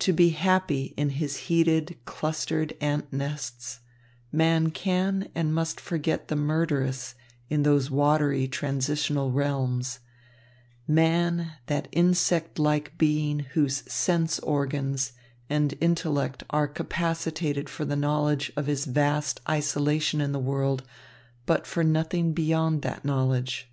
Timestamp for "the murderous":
6.26-7.14